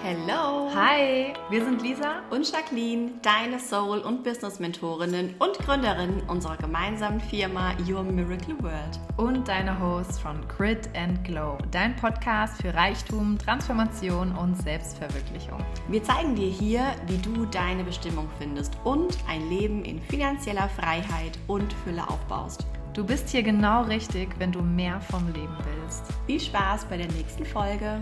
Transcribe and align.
Hello! 0.00 0.70
Hi, 0.72 1.32
wir 1.50 1.64
sind 1.64 1.82
Lisa 1.82 2.22
und 2.30 2.48
Jacqueline, 2.50 3.14
deine 3.20 3.58
Soul- 3.58 3.98
und 3.98 4.22
Business-Mentorinnen 4.22 5.34
und 5.40 5.58
Gründerinnen 5.58 6.22
unserer 6.28 6.56
gemeinsamen 6.56 7.20
Firma 7.20 7.72
Your 7.86 8.04
Miracle 8.04 8.54
World. 8.62 9.00
Und 9.16 9.48
deine 9.48 9.76
Hosts 9.80 10.20
von 10.20 10.36
Grit 10.46 10.88
and 10.94 11.24
Glow, 11.24 11.58
dein 11.72 11.96
Podcast 11.96 12.62
für 12.62 12.72
Reichtum, 12.72 13.36
Transformation 13.38 14.30
und 14.36 14.54
Selbstverwirklichung. 14.62 15.58
Wir 15.88 16.02
zeigen 16.04 16.36
dir 16.36 16.48
hier, 16.48 16.84
wie 17.08 17.18
du 17.18 17.44
deine 17.46 17.82
Bestimmung 17.82 18.28
findest 18.38 18.74
und 18.84 19.18
ein 19.28 19.48
Leben 19.50 19.84
in 19.84 20.00
finanzieller 20.00 20.68
Freiheit 20.68 21.36
und 21.48 21.72
Fülle 21.84 22.08
aufbaust. 22.08 22.68
Du 22.94 23.04
bist 23.04 23.28
hier 23.30 23.42
genau 23.42 23.82
richtig, 23.82 24.28
wenn 24.38 24.52
du 24.52 24.62
mehr 24.62 25.00
vom 25.00 25.26
Leben 25.32 25.56
willst. 25.64 26.04
Viel 26.26 26.40
Spaß 26.40 26.84
bei 26.84 26.98
der 26.98 27.08
nächsten 27.08 27.44
Folge. 27.44 28.00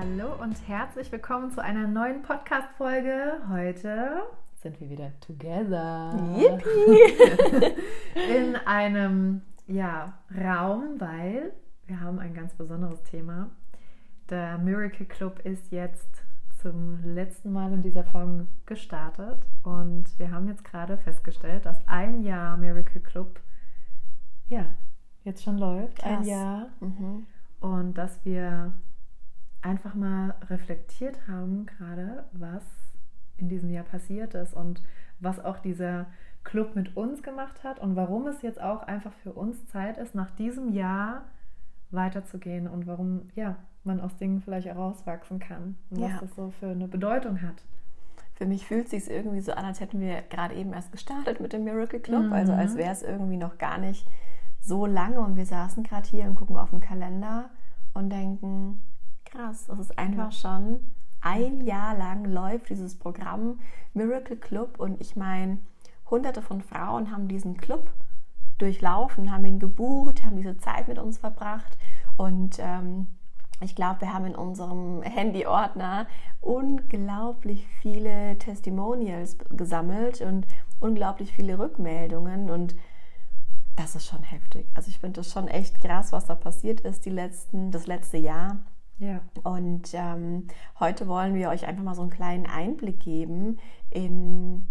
Hallo 0.00 0.32
und 0.42 0.56
herzlich 0.66 1.12
willkommen 1.12 1.50
zu 1.50 1.62
einer 1.62 1.86
neuen 1.86 2.22
Podcast-Folge. 2.22 3.34
Heute 3.50 4.22
sind 4.62 4.80
wir 4.80 4.88
wieder 4.88 5.12
together. 5.20 6.18
Yippie! 6.38 7.74
In 8.34 8.56
einem 8.56 9.42
ja, 9.66 10.18
Raum, 10.34 10.98
weil 10.98 11.52
wir 11.86 12.00
haben 12.00 12.18
ein 12.18 12.32
ganz 12.32 12.54
besonderes 12.54 13.02
Thema. 13.02 13.50
Der 14.30 14.56
Miracle 14.56 15.04
Club 15.04 15.40
ist 15.40 15.70
jetzt 15.70 16.22
zum 16.62 17.04
letzten 17.04 17.52
Mal 17.52 17.70
in 17.74 17.82
dieser 17.82 18.04
Form 18.04 18.48
gestartet 18.64 19.44
und 19.64 20.18
wir 20.18 20.30
haben 20.30 20.48
jetzt 20.48 20.64
gerade 20.64 20.96
festgestellt, 20.96 21.66
dass 21.66 21.86
ein 21.86 22.22
Jahr 22.22 22.56
Miracle 22.56 23.02
Club 23.02 23.38
ja 24.48 24.64
jetzt 25.24 25.42
schon 25.42 25.58
läuft. 25.58 25.98
Krass. 25.98 26.20
Ein 26.20 26.24
Jahr. 26.24 26.68
Mhm. 26.80 27.26
Und 27.60 27.98
dass 27.98 28.24
wir 28.24 28.72
einfach 29.70 29.94
mal 29.94 30.34
reflektiert 30.48 31.16
haben, 31.28 31.66
gerade 31.66 32.24
was 32.32 32.64
in 33.36 33.48
diesem 33.48 33.70
Jahr 33.70 33.84
passiert 33.84 34.34
ist 34.34 34.52
und 34.52 34.82
was 35.20 35.38
auch 35.38 35.58
dieser 35.58 36.06
Club 36.42 36.74
mit 36.74 36.96
uns 36.96 37.22
gemacht 37.22 37.62
hat 37.62 37.78
und 37.78 37.94
warum 37.96 38.26
es 38.26 38.42
jetzt 38.42 38.60
auch 38.60 38.82
einfach 38.82 39.12
für 39.22 39.32
uns 39.32 39.66
Zeit 39.66 39.96
ist, 39.98 40.14
nach 40.14 40.30
diesem 40.32 40.72
Jahr 40.72 41.22
weiterzugehen 41.90 42.66
und 42.66 42.86
warum 42.86 43.30
ja 43.34 43.56
man 43.84 44.00
aus 44.00 44.16
Dingen 44.16 44.40
vielleicht 44.42 44.66
herauswachsen 44.66 45.38
kann 45.38 45.76
und 45.90 46.00
was 46.00 46.10
Ja. 46.10 46.18
das 46.20 46.34
so 46.34 46.50
für 46.50 46.68
eine 46.68 46.88
Bedeutung 46.88 47.40
hat. 47.42 47.62
Für 48.34 48.46
mich 48.46 48.66
fühlt 48.66 48.86
es 48.86 48.90
sich 48.90 49.10
irgendwie 49.10 49.40
so 49.40 49.52
an, 49.52 49.64
als 49.64 49.80
hätten 49.80 50.00
wir 50.00 50.22
gerade 50.22 50.54
eben 50.54 50.72
erst 50.72 50.92
gestartet 50.92 51.40
mit 51.40 51.52
dem 51.52 51.64
Miracle 51.64 52.00
Club. 52.00 52.24
Mhm. 52.24 52.32
Also 52.32 52.52
als 52.52 52.76
wäre 52.76 52.92
es 52.92 53.02
irgendwie 53.02 53.36
noch 53.36 53.58
gar 53.58 53.78
nicht 53.78 54.06
so 54.60 54.86
lange 54.86 55.20
und 55.20 55.36
wir 55.36 55.46
saßen 55.46 55.82
gerade 55.82 56.08
hier 56.08 56.24
und 56.24 56.34
gucken 56.36 56.56
auf 56.56 56.70
den 56.70 56.80
Kalender 56.80 57.50
und 57.94 58.10
denken, 58.10 58.82
krass, 59.30 59.66
das 59.66 59.78
ist 59.78 59.98
einfach 59.98 60.32
schon 60.32 60.80
ein 61.20 61.60
Jahr 61.60 61.96
lang 61.96 62.24
läuft 62.24 62.70
dieses 62.70 62.98
Programm 62.98 63.60
Miracle 63.94 64.36
Club. 64.36 64.78
Und 64.78 65.00
ich 65.00 65.16
meine, 65.16 65.58
hunderte 66.10 66.42
von 66.42 66.62
Frauen 66.62 67.10
haben 67.10 67.28
diesen 67.28 67.56
Club 67.56 67.90
durchlaufen, 68.58 69.32
haben 69.32 69.44
ihn 69.44 69.58
gebucht, 69.58 70.24
haben 70.24 70.36
diese 70.36 70.58
Zeit 70.58 70.88
mit 70.88 70.98
uns 70.98 71.18
verbracht. 71.18 71.76
Und 72.16 72.58
ähm, 72.58 73.06
ich 73.60 73.74
glaube, 73.74 74.02
wir 74.02 74.12
haben 74.12 74.26
in 74.26 74.34
unserem 74.34 75.02
Handy-Ordner 75.02 76.06
unglaublich 76.40 77.66
viele 77.82 78.38
Testimonials 78.38 79.36
gesammelt 79.50 80.22
und 80.22 80.46
unglaublich 80.80 81.32
viele 81.32 81.58
Rückmeldungen. 81.58 82.50
Und 82.50 82.74
das 83.76 83.94
ist 83.94 84.06
schon 84.06 84.22
heftig. 84.22 84.66
Also 84.74 84.88
ich 84.88 84.98
finde 84.98 85.20
das 85.20 85.30
schon 85.30 85.48
echt 85.48 85.80
krass, 85.80 86.12
was 86.12 86.26
da 86.26 86.34
passiert 86.34 86.80
ist 86.80 87.04
die 87.04 87.10
letzten, 87.10 87.70
das 87.70 87.86
letzte 87.86 88.16
Jahr. 88.16 88.58
Ja, 89.00 89.22
Und 89.44 89.94
ähm, 89.94 90.46
heute 90.78 91.08
wollen 91.08 91.34
wir 91.34 91.48
euch 91.48 91.66
einfach 91.66 91.82
mal 91.82 91.94
so 91.94 92.02
einen 92.02 92.10
kleinen 92.10 92.44
Einblick 92.44 93.00
geben 93.00 93.58
in 93.88 94.66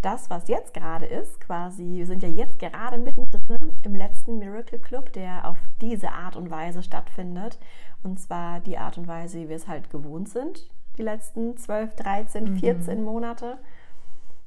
das, 0.00 0.30
was 0.30 0.48
jetzt 0.48 0.72
gerade 0.72 1.04
ist. 1.04 1.38
Quasi, 1.42 1.82
wir 1.82 2.06
sind 2.06 2.22
ja 2.22 2.30
jetzt 2.30 2.58
gerade 2.58 2.96
mittendrin 2.96 3.74
im 3.82 3.94
letzten 3.94 4.38
Miracle 4.38 4.78
Club, 4.78 5.12
der 5.12 5.46
auf 5.46 5.58
diese 5.82 6.12
Art 6.12 6.34
und 6.34 6.50
Weise 6.50 6.82
stattfindet. 6.82 7.58
Und 8.02 8.18
zwar 8.18 8.60
die 8.60 8.78
Art 8.78 8.96
und 8.96 9.06
Weise, 9.06 9.40
wie 9.40 9.48
wir 9.50 9.56
es 9.56 9.68
halt 9.68 9.90
gewohnt 9.90 10.30
sind, 10.30 10.70
die 10.96 11.02
letzten 11.02 11.58
12, 11.58 11.94
13, 11.94 12.56
14 12.56 13.04
Monate. 13.04 13.58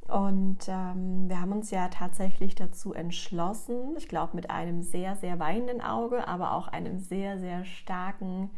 Und 0.08 0.68
ähm, 0.68 1.30
wir 1.30 1.40
haben 1.40 1.52
uns 1.52 1.70
ja 1.70 1.90
tatsächlich 1.90 2.56
dazu 2.56 2.92
entschlossen, 2.92 3.94
ich 3.98 4.08
glaube 4.08 4.36
mit 4.36 4.50
einem 4.50 4.82
sehr, 4.82 5.16
sehr 5.16 5.38
weinenden 5.38 5.82
Auge, 5.82 6.28
aber 6.28 6.54
auch 6.54 6.70
einem 6.70 6.98
sehr, 6.98 7.38
sehr 7.38 7.66
starken 7.66 8.50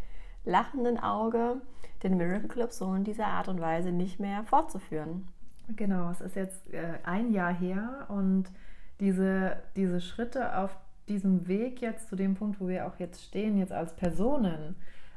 lachenden 0.46 1.00
Auge, 1.00 1.62
den 2.04 2.18
Miracle 2.18 2.48
Club 2.48 2.72
so 2.72 2.94
in 2.94 3.04
dieser 3.04 3.28
Art 3.28 3.48
und 3.48 3.62
Weise 3.62 3.92
nicht 3.92 4.20
mehr 4.20 4.44
fortzuführen. 4.44 5.28
Genau, 5.76 6.10
es 6.10 6.22
ist 6.22 6.36
jetzt 6.36 6.74
äh, 6.74 7.00
ein 7.04 7.32
Jahr 7.32 7.54
her 7.54 8.06
und 8.10 8.46
diese, 9.00 9.58
diese 9.76 10.02
Schritte 10.02 10.58
auf 10.58 10.76
diesem 11.08 11.48
Weg 11.48 11.82
jetzt 11.82 12.10
zu 12.10 12.16
dem 12.16 12.36
Punkt, 12.36 12.60
wo 12.60 12.68
wir 12.68 12.88
auch 12.88 13.00
jetzt 13.00 13.24
stehen, 13.24 13.58
jetzt 13.58 13.72
als 13.72 13.96
Personen, 13.96 14.76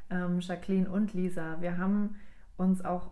ähm, 0.09 0.39
Jacqueline 0.39 0.89
und 0.89 1.13
Lisa, 1.13 1.61
wir 1.61 1.77
haben 1.77 2.15
uns 2.57 2.83
auch 2.83 3.11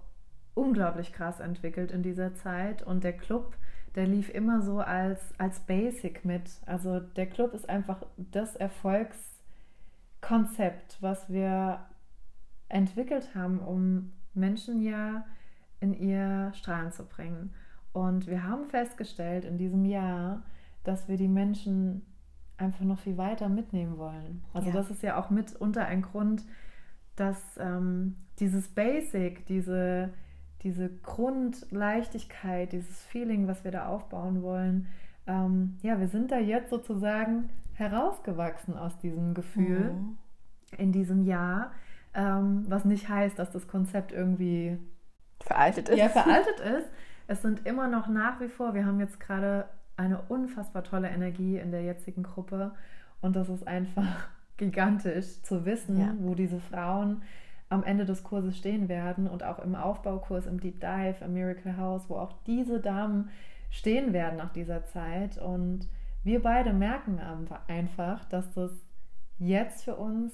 unglaublich 0.53 1.13
krass 1.13 1.39
entwickelt 1.39 1.91
in 1.91 2.03
dieser 2.03 2.35
Zeit 2.35 2.83
und 2.83 3.03
der 3.03 3.13
Club, 3.13 3.55
der 3.95 4.05
lief 4.07 4.29
immer 4.29 4.61
so 4.61 4.79
als, 4.79 5.33
als 5.37 5.59
Basic 5.61 6.25
mit. 6.25 6.49
Also 6.65 6.99
der 6.99 7.27
Club 7.27 7.53
ist 7.53 7.69
einfach 7.69 8.05
das 8.17 8.55
Erfolgskonzept, 8.55 10.97
was 11.01 11.29
wir 11.29 11.85
entwickelt 12.71 13.35
haben, 13.35 13.59
um 13.59 14.11
Menschen 14.33 14.81
ja 14.81 15.25
in 15.79 15.93
ihr 15.93 16.51
Strahlen 16.53 16.91
zu 16.91 17.05
bringen. 17.05 17.53
Und 17.93 18.27
wir 18.27 18.43
haben 18.43 18.65
festgestellt 18.65 19.43
in 19.45 19.57
diesem 19.57 19.83
Jahr, 19.85 20.43
dass 20.83 21.07
wir 21.09 21.17
die 21.17 21.27
Menschen 21.27 22.05
einfach 22.57 22.85
noch 22.85 22.99
viel 22.99 23.17
weiter 23.17 23.49
mitnehmen 23.49 23.97
wollen. 23.97 24.43
Also 24.53 24.69
Ja. 24.69 24.73
das 24.75 24.89
ist 24.91 25.01
ja 25.03 25.17
auch 25.19 25.29
mitunter 25.29 25.85
ein 25.85 26.01
Grund, 26.01 26.45
dass 27.15 27.57
ähm, 27.59 28.15
dieses 28.39 28.67
Basic, 28.69 29.45
diese, 29.47 30.13
diese 30.63 30.89
Grundleichtigkeit, 31.61 32.71
dieses 32.71 33.03
Feeling, 33.05 33.47
was 33.47 33.63
wir 33.63 33.71
da 33.71 33.87
aufbauen 33.87 34.41
wollen, 34.41 34.87
ähm, 35.27 35.77
ja, 35.81 35.99
wir 35.99 36.07
sind 36.07 36.31
da 36.31 36.39
jetzt 36.39 36.69
sozusagen 36.69 37.49
herausgewachsen 37.73 38.77
aus 38.77 38.97
diesem 38.99 39.33
Gefühl 39.33 39.93
Mhm. 39.93 40.17
in 40.77 40.91
diesem 40.91 41.23
Jahr, 41.23 41.71
ähm, 42.13 42.65
was 42.67 42.85
nicht 42.85 43.09
heißt, 43.09 43.37
dass 43.39 43.51
das 43.51 43.67
Konzept 43.67 44.11
irgendwie 44.11 44.77
Veraltet 45.41 45.89
ist. 45.89 45.97
ja, 45.97 46.09
veraltet 46.09 46.59
ist. 46.59 46.89
Es 47.27 47.41
sind 47.41 47.65
immer 47.65 47.87
noch 47.87 48.07
nach 48.07 48.39
wie 48.41 48.49
vor, 48.49 48.73
wir 48.73 48.85
haben 48.85 48.99
jetzt 48.99 49.19
gerade 49.19 49.65
eine 49.97 50.21
unfassbar 50.29 50.83
tolle 50.83 51.09
Energie 51.09 51.57
in 51.57 51.71
der 51.71 51.83
jetzigen 51.83 52.23
Gruppe 52.23 52.73
und 53.21 53.35
das 53.35 53.49
ist 53.49 53.67
einfach 53.67 54.27
gigantisch 54.57 55.41
zu 55.43 55.65
wissen, 55.65 55.99
Ja. 55.99 56.13
wo 56.19 56.35
diese 56.35 56.59
Frauen 56.59 57.21
am 57.69 57.83
Ende 57.83 58.05
des 58.05 58.23
Kurses 58.23 58.57
stehen 58.57 58.89
werden 58.89 59.27
und 59.27 59.43
auch 59.43 59.59
im 59.59 59.75
Aufbaukurs, 59.75 60.45
im 60.45 60.59
Deep 60.59 60.81
Dive, 60.81 61.23
im 61.23 61.33
Miracle 61.33 61.77
House, 61.77 62.09
wo 62.09 62.17
auch 62.17 62.33
diese 62.45 62.79
Damen 62.81 63.29
stehen 63.69 64.11
werden 64.11 64.37
nach 64.37 64.51
dieser 64.51 64.83
Zeit 64.85 65.37
und 65.37 65.87
wir 66.23 66.41
beide 66.41 66.73
merken 66.73 67.19
einfach, 67.67 68.25
dass 68.25 68.53
das 68.53 68.71
jetzt 69.39 69.85
für 69.85 69.95
uns 69.95 70.33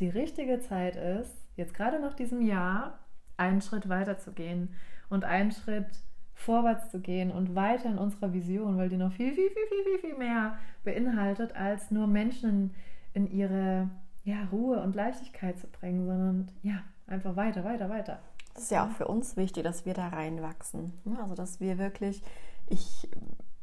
die 0.00 0.08
richtige 0.08 0.60
Zeit 0.60 0.96
ist, 0.96 1.36
jetzt 1.56 1.74
gerade 1.74 2.00
nach 2.00 2.14
diesem 2.14 2.42
Jahr, 2.42 2.98
einen 3.36 3.60
Schritt 3.60 3.88
weiter 3.88 4.18
zu 4.18 4.32
gehen 4.32 4.74
und 5.08 5.24
einen 5.24 5.52
Schritt 5.52 5.86
vorwärts 6.34 6.90
zu 6.90 7.00
gehen 7.00 7.30
und 7.30 7.54
weiter 7.54 7.90
in 7.90 7.98
unserer 7.98 8.32
Vision, 8.32 8.78
weil 8.78 8.88
die 8.88 8.96
noch 8.96 9.12
viel, 9.12 9.32
viel, 9.34 9.50
viel, 9.50 9.66
viel, 9.68 9.84
viel, 9.84 10.10
viel 10.10 10.18
mehr 10.18 10.58
beinhaltet, 10.84 11.54
als 11.54 11.90
nur 11.90 12.06
Menschen 12.06 12.74
in 13.12 13.30
ihre 13.30 13.90
ja, 14.24 14.44
Ruhe 14.50 14.80
und 14.82 14.94
Leichtigkeit 14.94 15.58
zu 15.58 15.66
bringen, 15.66 16.06
sondern 16.06 16.50
ja, 16.62 16.82
einfach 17.06 17.36
weiter, 17.36 17.64
weiter, 17.64 17.90
weiter. 17.90 18.18
Das 18.54 18.64
ist 18.64 18.70
ja 18.70 18.86
auch 18.86 18.90
für 18.90 19.06
uns 19.06 19.36
wichtig, 19.36 19.64
dass 19.64 19.86
wir 19.86 19.94
da 19.94 20.08
reinwachsen. 20.08 20.92
ne? 21.04 21.18
Also 21.20 21.34
dass 21.34 21.60
wir 21.60 21.78
wirklich, 21.78 22.22
ich, 22.68 23.08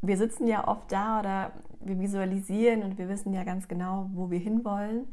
wir 0.02 0.18
sitzen 0.18 0.48
ja 0.48 0.68
oft 0.68 0.92
da 0.92 1.20
oder 1.20 1.52
wir 1.80 2.00
visualisieren 2.00 2.84
und 2.84 2.98
wir 2.98 3.10
wissen 3.10 3.34
ja 3.34 3.44
ganz 3.44 3.68
genau, 3.68 4.10
wo 4.14 4.30
wir 4.30 4.40
hinwollen 4.40 5.08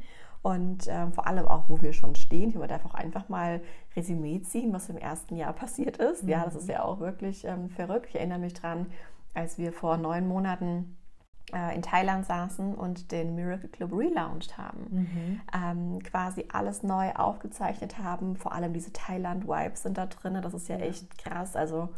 und 0.45 0.87
ähm, 0.89 1.11
vor 1.11 1.25
allem 1.25 1.47
auch, 1.47 1.63
wo 1.69 1.81
wir 1.81 1.91
schon 1.91 2.13
stehen. 2.13 2.49
Ich 2.51 2.67
darf 2.67 2.85
auch 2.85 2.93
einfach 2.93 3.29
mal 3.29 3.61
Resümee 3.95 4.41
ziehen, 4.43 4.71
was 4.73 4.89
im 4.89 4.97
ersten 4.97 5.35
Jahr 5.35 5.53
passiert 5.53 5.97
ist. 5.97 6.21
Ja, 6.23 6.45
das 6.45 6.53
ist 6.55 6.69
ja 6.69 6.83
auch 6.83 6.99
wirklich 6.99 7.45
ähm, 7.45 7.69
verrückt. 7.71 8.07
Ich 8.09 8.15
erinnere 8.15 8.37
mich 8.37 8.53
dran, 8.53 8.85
als 9.33 9.57
wir 9.57 9.73
vor 9.73 9.97
neun 9.97 10.27
Monaten 10.27 10.97
äh, 11.51 11.75
in 11.75 11.81
Thailand 11.81 12.27
saßen 12.27 12.75
und 12.75 13.11
den 13.11 13.33
Miracle 13.33 13.69
Club 13.69 13.91
relaunched 13.93 14.55
haben. 14.57 15.41
Ähm, 15.51 16.03
quasi 16.03 16.45
alles 16.53 16.83
neu 16.83 17.11
aufgezeichnet 17.15 17.97
haben. 17.97 18.35
Vor 18.35 18.51
allem 18.51 18.71
diese 18.71 18.93
Thailand-Vibes 18.93 19.81
sind 19.81 19.97
da 19.97 20.05
drin. 20.05 20.37
Das 20.43 20.53
ist 20.53 20.67
ja, 20.69 20.77
Ja. 20.77 20.85
echt 20.85 21.17
krass. 21.17 21.55
Also 21.55 21.89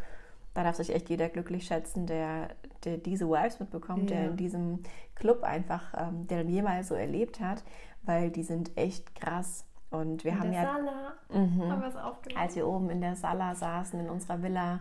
da 0.53 0.63
darf 0.63 0.77
sich 0.77 0.95
echt 0.95 1.09
jeder 1.09 1.27
glücklich 1.29 1.65
schätzen, 1.65 2.07
der, 2.07 2.47
der 2.85 2.97
diese 2.97 3.27
Vibes 3.27 3.59
mitbekommt, 3.59 4.09
der 4.09 4.23
Ja. 4.23 4.29
in 4.29 4.37
diesem 4.37 4.83
Club 5.15 5.43
einfach, 5.43 5.93
ähm, 5.97 6.27
der 6.27 6.39
dann 6.43 6.49
jemals 6.49 6.87
so 6.87 6.95
erlebt 6.95 7.39
hat, 7.41 7.63
weil 8.07 8.31
die 8.31 8.43
sind 8.43 8.75
echt 8.77 9.13
krass 9.15 9.65
Und 9.89 10.23
wir 10.23 10.31
in 10.31 10.39
haben 10.39 10.51
der 10.51 10.61
ja, 10.63 10.71
Sala 10.73 11.13
Mhm. 11.29 11.71
haben 11.71 11.81
wir 11.81 11.87
aufgenommen. 12.05 12.41
als 12.41 12.55
wir 12.55 12.67
oben 12.67 12.89
in 12.89 13.01
der 13.01 13.15
Sala 13.15 13.53
saßen, 13.55 13.99
in 13.99 14.09
unserer 14.09 14.41
Villa, 14.41 14.79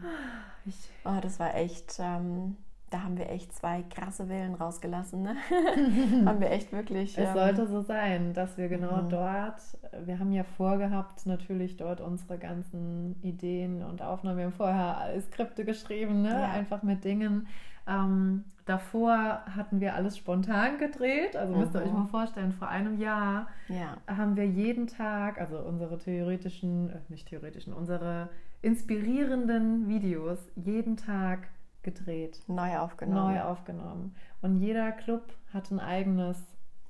Ich, 0.65 0.91
oh, 1.05 1.19
das 1.21 1.39
war 1.39 1.55
echt, 1.55 1.97
ähm, 2.01 2.57
da 2.91 3.03
haben 3.03 3.19
wir 3.19 3.29
echt 3.31 3.53
zwei 3.53 3.83
krasse 3.83 4.27
Villen 4.27 4.55
rausgelassen. 4.55 5.23
Ne? 5.23 5.35
haben 6.27 6.41
wir 6.41 6.51
echt 6.51 6.73
wirklich. 6.73 7.19
es 7.19 7.29
ähm, 7.29 7.35
sollte 7.35 7.67
so 7.67 7.81
sein, 7.83 8.33
dass 8.33 8.57
wir 8.57 8.69
genau 8.69 9.03
Mhm. 9.03 9.09
dort, 9.11 9.61
wir 10.05 10.19
haben 10.19 10.33
ja 10.33 10.45
vorgehabt, 10.45 11.27
natürlich 11.27 11.77
dort 11.77 12.01
unsere 12.01 12.39
ganzen 12.39 13.17
Ideen 13.23 13.83
und 13.83 14.03
Aufnahmen. 14.03 14.39
Wir 14.39 14.45
haben 14.47 14.53
vorher 14.53 15.21
Skripte 15.21 15.65
geschrieben, 15.65 16.23
ne? 16.23 16.31
Ja. 16.31 16.51
einfach 16.53 16.83
mit 16.85 17.05
Dingen. 17.05 17.49
Ähm, 17.89 18.45
davor 18.67 19.43
hatten 19.55 19.81
wir 19.81 19.95
alles 19.95 20.17
spontan 20.17 20.79
gedreht. 20.79 21.37
Also 21.37 21.55
müsst 21.55 21.75
ihr 21.75 21.81
Mhm. 21.81 21.87
euch 21.87 21.93
mal 21.93 22.07
vorstellen, 22.07 22.53
vor 22.53 22.69
einem 22.69 22.99
Jahr 23.01 23.49
Ja, 23.69 23.97
haben 24.09 24.37
wir 24.37 24.47
jeden 24.47 24.87
Tag, 24.87 25.41
also 25.41 25.59
unsere 25.59 25.99
theoretischen, 25.99 26.91
äh, 26.91 26.99
nicht 27.09 27.29
theoretischen, 27.29 27.73
unsere 27.73 28.29
inspirierenden 28.63 29.89
Videos 29.89 30.39
jeden 30.57 30.97
Tag 30.97 31.49
gedreht, 31.87 32.43
neu 32.49 32.77
aufgenommen. 32.77 33.35
neu 33.35 33.41
aufgenommen. 33.41 34.15
Und 34.43 34.57
jeder 34.57 34.93
Club 34.93 35.23
hat 35.55 35.71
ein 35.71 35.81
eigenes, 35.81 36.37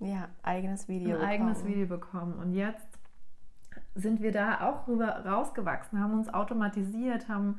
Ja, 0.00 0.28
eigenes 0.42 0.88
Video. 0.88 1.16
ein 1.16 1.22
eigenes 1.24 1.58
bekommen. 1.58 1.74
Video 1.74 1.86
bekommen. 1.86 2.32
Und 2.34 2.52
jetzt 2.52 2.98
sind 3.94 4.20
wir 4.20 4.32
da 4.32 4.68
auch 4.68 4.88
rüber 4.88 5.24
rausgewachsen, 5.24 6.00
haben 6.00 6.14
uns 6.14 6.28
automatisiert, 6.32 7.28
haben 7.28 7.58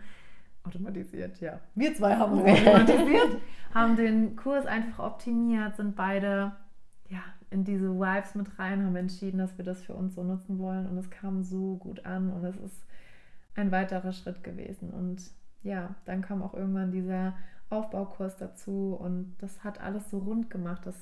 automatisiert, 0.65 1.39
ja. 1.39 1.59
Wir 1.75 1.95
zwei 1.95 2.15
haben 2.17 2.33
uns 2.41 2.49
automatisiert, 2.59 3.41
haben 3.73 3.95
den 3.95 4.35
Kurs 4.35 4.65
einfach 4.65 4.99
optimiert, 5.05 5.77
sind 5.77 5.95
beide 5.95 6.51
ja, 7.09 7.19
in 7.49 7.63
diese 7.63 7.89
Vibes 7.97 8.35
mit 8.35 8.59
rein, 8.59 8.85
haben 8.85 8.95
entschieden, 8.97 9.37
dass 9.37 9.57
wir 9.57 9.63
das 9.63 9.81
für 9.81 9.93
uns 9.93 10.15
so 10.15 10.23
nutzen 10.23 10.59
wollen 10.59 10.87
und 10.87 10.97
es 10.97 11.09
kam 11.09 11.43
so 11.43 11.77
gut 11.77 12.05
an 12.05 12.31
und 12.33 12.43
es 12.43 12.57
ist 12.57 12.83
ein 13.55 13.71
weiterer 13.71 14.11
Schritt 14.11 14.43
gewesen. 14.43 14.91
Und 14.91 15.31
ja, 15.67 15.89
dann 16.05 16.21
kam 16.21 16.41
auch 16.41 16.53
irgendwann 16.53 16.91
dieser 16.91 17.33
Aufbaukurs 17.69 18.37
dazu 18.37 18.97
und 18.99 19.35
das 19.39 19.63
hat 19.63 19.81
alles 19.81 20.09
so 20.09 20.19
rund 20.19 20.49
gemacht. 20.49 20.85
Das 20.85 20.95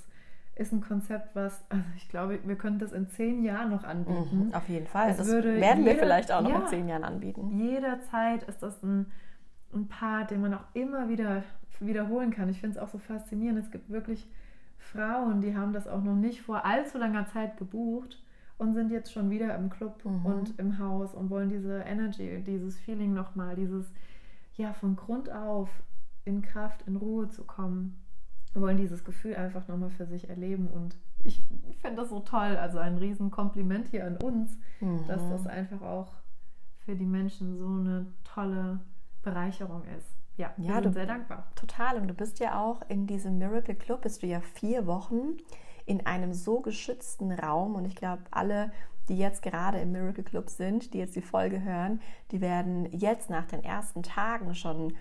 ist 0.55 0.71
ein 0.71 0.81
Konzept, 0.81 1.35
was, 1.35 1.63
also 1.69 1.83
ich 1.97 2.09
glaube, 2.09 2.39
wir 2.45 2.55
können 2.55 2.79
das 2.79 2.91
in 2.93 3.07
zehn 3.09 3.43
Jahren 3.43 3.69
noch 3.69 3.83
anbieten. 3.83 4.47
Mhm, 4.47 4.53
auf 4.53 4.67
jeden 4.69 4.87
Fall. 4.87 5.13
Das 5.15 5.27
würde 5.27 5.55
werden 5.61 5.83
wir 5.85 5.91
jeder- 5.93 6.03
vielleicht 6.03 6.31
auch 6.31 6.41
noch 6.41 6.49
ja. 6.49 6.61
in 6.61 6.67
zehn 6.67 6.87
Jahren 6.87 7.03
anbieten. 7.03 7.51
Jederzeit 7.59 8.43
ist 8.43 8.63
das 8.63 8.81
ein, 8.81 9.05
ein 9.73 9.87
Part, 9.87 10.31
den 10.31 10.41
man 10.41 10.53
auch 10.53 10.63
immer 10.73 11.09
wieder 11.09 11.43
wiederholen 11.81 12.31
kann. 12.31 12.47
Ich 12.49 12.61
finde 12.61 12.77
es 12.77 12.81
auch 12.83 12.87
so 12.87 12.97
faszinierend. 12.97 13.59
Es 13.59 13.69
gibt 13.69 13.89
wirklich 13.89 14.27
Frauen, 14.77 15.41
die 15.41 15.55
haben 15.57 15.73
das 15.73 15.87
auch 15.87 16.01
noch 16.01 16.15
nicht 16.15 16.41
vor 16.41 16.65
allzu 16.65 16.97
langer 16.97 17.27
Zeit 17.27 17.57
gebucht 17.57 18.21
und 18.57 18.73
sind 18.73 18.91
jetzt 18.91 19.11
schon 19.11 19.29
wieder 19.29 19.53
im 19.55 19.69
Club 19.69 20.03
Mhm. 20.05 20.25
und 20.25 20.57
im 20.59 20.79
Haus 20.79 21.13
und 21.13 21.29
wollen 21.29 21.49
diese 21.49 21.79
Energy, 21.79 22.41
dieses 22.47 22.79
Feeling 22.79 23.13
nochmal, 23.13 23.55
dieses, 23.55 23.91
ja, 24.55 24.73
von 24.73 24.95
Grund 24.95 25.31
auf 25.31 25.69
in 26.23 26.41
Kraft, 26.41 26.83
in 26.87 26.95
Ruhe 26.95 27.27
zu 27.29 27.43
kommen, 27.43 28.01
wollen 28.53 28.77
dieses 28.77 29.03
Gefühl 29.03 29.35
einfach 29.35 29.67
nochmal 29.67 29.89
für 29.89 30.05
sich 30.05 30.29
erleben 30.29 30.67
und 30.67 30.97
ich 31.23 31.43
finde 31.81 32.01
das 32.01 32.09
so 32.09 32.19
toll. 32.21 32.55
Also 32.57 32.77
ein 32.79 32.97
Riesenkompliment 32.97 33.87
hier 33.87 34.05
an 34.05 34.17
uns, 34.17 34.57
dass 35.07 35.21
Mhm. 35.21 35.29
das 35.31 35.47
einfach 35.47 35.81
auch 35.81 36.13
für 36.79 36.95
die 36.95 37.05
Menschen 37.05 37.57
so 37.57 37.65
eine 37.67 38.05
tolle 38.23 38.79
Bereicherung 39.23 39.83
ist. 39.97 40.15
Ja, 40.37 40.53
wir 40.57 40.65
Ja, 40.67 40.73
sind 40.75 40.85
du- 40.85 40.93
sehr 40.93 41.05
dankbar. 41.07 41.47
Total. 41.55 41.97
Und 41.99 42.07
du 42.07 42.13
bist 42.13 42.39
ja 42.39 42.59
auch 42.61 42.81
in 42.89 43.07
diesem 43.07 43.37
Miracle 43.37 43.75
Club, 43.75 44.01
bist 44.03 44.21
du 44.23 44.27
ja 44.27 44.39
vier 44.41 44.85
Wochen 44.85 45.37
in 45.85 46.05
einem 46.05 46.33
so 46.33 46.61
geschützten 46.61 47.31
Raum. 47.31 47.75
Und 47.75 47.85
ich 47.85 47.95
glaube, 47.95 48.21
alle, 48.31 48.71
die 49.09 49.17
jetzt 49.17 49.41
gerade 49.41 49.79
im 49.79 49.91
Miracle 49.91 50.23
Club 50.23 50.49
sind, 50.49 50.93
die 50.93 50.99
jetzt 50.99 51.15
die 51.15 51.21
Folge 51.21 51.63
hören, 51.63 52.01
die 52.31 52.41
werden 52.41 52.87
jetzt 52.91 53.29
nach 53.29 53.45
den 53.45 53.63
ersten 53.63 54.03
Tagen 54.03 54.55
schon 54.55 54.93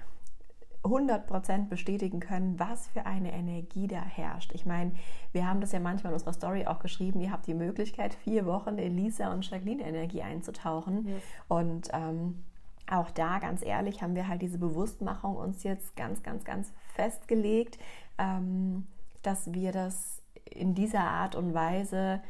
100% 0.85 1.69
bestätigen 1.69 2.21
können, 2.21 2.59
was 2.59 2.89
für 2.89 3.07
eine 3.07 3.33
Energie 3.33 3.87
da 3.87 4.03
herrscht. 4.03 4.53
Ich 4.53 4.67
meine, 4.67 4.93
wir 5.33 5.49
haben 5.49 5.61
das 5.61 5.73
ja 5.73 5.81
manchmal 5.81 6.13
in 6.13 6.15
unserer 6.15 6.35
Story 6.35 6.67
auch 6.67 6.79
geschrieben, 6.79 7.21
ihr 7.21 7.33
habt 7.33 7.47
die 7.47 7.55
Möglichkeit, 7.55 8.15
vier 8.15 8.45
Wochen 8.45 8.77
in 8.77 8.95
Lisa 8.95 9.33
und 9.33 9.49
Jacqueline-Energie 9.49 10.23
einzutauchen. 10.23 11.09
Yes. 11.09 11.23
Und 11.49 11.89
ähm, 11.93 12.45
auch 12.91 13.11
da, 13.11 13.39
ganz 13.39 13.65
ehrlich, 13.65 14.03
haben 14.03 14.15
wir 14.15 14.29
halt 14.29 14.43
diese 14.43 14.59
Bewusstmachung 14.59 15.37
uns 15.37 15.63
jetzt 15.63 15.97
ganz, 15.97 16.23
ganz, 16.23 16.45
ganz 16.45 16.73
festgelegt, 16.95 17.79
ähm, 18.19 18.87
dass 19.23 19.55
wir 19.55 19.73
das 19.73 20.21
in 20.45 20.75
dieser 20.75 21.01
Art 21.01 21.35
und 21.35 21.55
Weise 21.55 22.21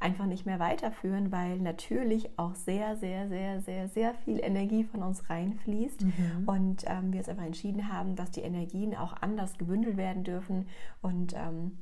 einfach 0.00 0.26
nicht 0.26 0.46
mehr 0.46 0.58
weiterführen, 0.58 1.30
weil 1.30 1.58
natürlich 1.58 2.30
auch 2.38 2.54
sehr, 2.54 2.96
sehr, 2.96 3.28
sehr, 3.28 3.60
sehr, 3.60 3.88
sehr 3.88 4.14
viel 4.14 4.40
Energie 4.42 4.84
von 4.84 5.02
uns 5.02 5.28
reinfließt 5.30 6.02
Mhm. 6.04 6.42
und 6.46 6.84
ähm, 6.86 7.12
wir 7.12 7.18
jetzt 7.18 7.28
einfach 7.28 7.44
entschieden 7.44 7.92
haben, 7.92 8.16
dass 8.16 8.30
die 8.30 8.40
Energien 8.40 8.96
auch 8.96 9.14
anders 9.20 9.58
gebündelt 9.58 9.96
werden 9.96 10.24
dürfen 10.24 10.66
und 11.02 11.34
ähm, 11.36 11.78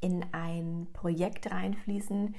in 0.00 0.24
ein 0.32 0.86
Projekt 0.92 1.50
reinfließen 1.50 2.34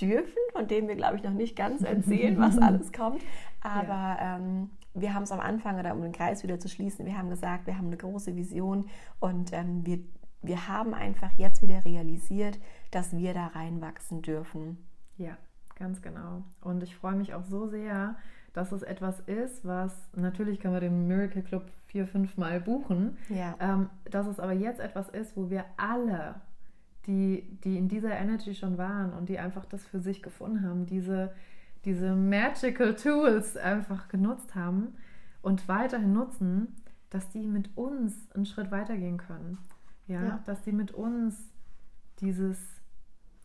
dürfen, 0.00 0.38
von 0.52 0.66
dem 0.68 0.88
wir, 0.88 0.96
glaube 0.96 1.16
ich, 1.16 1.22
noch 1.22 1.32
nicht 1.32 1.56
ganz 1.56 1.82
erzählen, 1.82 2.38
was 2.38 2.56
alles 2.62 2.92
kommt. 2.92 3.20
Aber 3.60 4.16
ähm, 4.20 4.70
wir 4.94 5.12
haben 5.14 5.24
es 5.24 5.32
am 5.32 5.40
Anfang, 5.40 5.78
oder 5.78 5.92
um 5.94 6.02
den 6.02 6.12
Kreis 6.12 6.42
wieder 6.42 6.58
zu 6.58 6.68
schließen, 6.68 7.04
wir 7.04 7.18
haben 7.18 7.28
gesagt, 7.28 7.66
wir 7.66 7.76
haben 7.76 7.88
eine 7.88 7.96
große 7.96 8.34
Vision 8.36 8.86
und 9.18 9.52
ähm, 9.52 9.84
wir, 9.84 9.98
wir 10.42 10.68
haben 10.68 10.94
einfach 10.94 11.30
jetzt 11.36 11.62
wieder 11.62 11.84
realisiert, 11.84 12.58
dass 12.90 13.16
wir 13.16 13.34
da 13.34 13.48
reinwachsen 13.48 14.22
dürfen. 14.22 14.78
Ja, 15.16 15.36
ganz 15.76 16.00
genau. 16.02 16.42
Und 16.62 16.82
ich 16.82 16.96
freue 16.96 17.14
mich 17.16 17.34
auch 17.34 17.44
so 17.44 17.66
sehr, 17.68 18.16
dass 18.52 18.72
es 18.72 18.82
etwas 18.82 19.20
ist, 19.20 19.64
was 19.64 20.08
natürlich 20.16 20.58
können 20.60 20.74
wir 20.74 20.80
den 20.80 21.06
Miracle 21.06 21.42
Club 21.42 21.70
vier, 21.86 22.06
fünf 22.06 22.36
Mal 22.36 22.60
buchen, 22.60 23.16
Ja. 23.28 23.54
ähm, 23.60 23.90
dass 24.10 24.26
es 24.26 24.40
aber 24.40 24.52
jetzt 24.52 24.80
etwas 24.80 25.08
ist, 25.08 25.36
wo 25.36 25.50
wir 25.50 25.64
alle, 25.76 26.36
die, 27.06 27.58
die 27.64 27.78
in 27.78 27.88
dieser 27.88 28.10
Energy 28.12 28.54
schon 28.54 28.76
waren 28.76 29.12
und 29.12 29.28
die 29.28 29.38
einfach 29.38 29.64
das 29.66 29.84
für 29.86 30.00
sich 30.00 30.22
gefunden 30.22 30.62
haben, 30.62 30.86
diese, 30.86 31.32
diese 31.84 32.14
Magical 32.14 32.94
Tools 32.94 33.56
einfach 33.56 34.08
genutzt 34.08 34.54
haben 34.54 34.94
und 35.42 35.68
weiterhin 35.68 36.12
nutzen, 36.12 36.76
dass 37.10 37.28
die 37.30 37.46
mit 37.46 37.76
uns 37.76 38.30
einen 38.32 38.46
Schritt 38.46 38.70
weitergehen 38.70 39.16
können. 39.18 39.58
Ja, 40.10 40.22
Ja. 40.22 40.40
dass 40.44 40.60
die 40.62 40.72
mit 40.72 40.90
uns 40.92 41.36
dieses, 42.20 42.58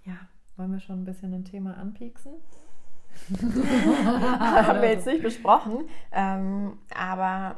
ja, 0.04 0.18
wollen 0.58 0.72
wir 0.72 0.80
schon 0.80 1.02
ein 1.02 1.06
bisschen 1.06 1.34
ein 1.34 1.46
Thema 1.46 1.78
anpieksen? 1.78 2.34
haben 3.40 4.82
wir 4.82 4.90
jetzt 4.92 5.06
nicht 5.06 5.22
besprochen. 5.24 5.86
Ähm, 6.12 6.80
aber 6.94 7.58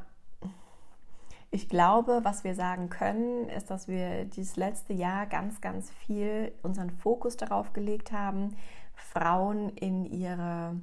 ich 1.50 1.70
glaube, 1.70 2.20
was 2.24 2.44
wir 2.44 2.54
sagen 2.54 2.90
können, 2.90 3.48
ist, 3.50 3.72
dass 3.72 3.88
wir 3.88 4.26
dieses 4.26 4.58
letzte 4.58 4.94
Jahr 4.94 5.26
ganz, 5.26 5.62
ganz 5.62 5.90
viel 5.90 6.52
unseren 6.62 6.92
Fokus 6.92 7.38
darauf 7.38 7.74
gelegt 7.74 8.12
haben, 8.12 8.56
Frauen 8.94 9.70
in 9.70 10.06
ihre 10.06 10.76